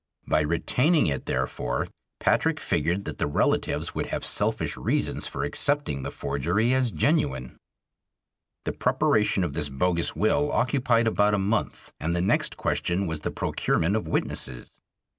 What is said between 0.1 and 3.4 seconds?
By retaining it, therefore, Patrick figured that the